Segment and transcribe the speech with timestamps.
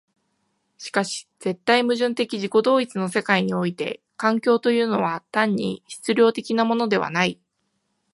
[0.79, 7.39] しかし絶対矛盾的自己同一の世界において環境というのは単に質料的なものではない。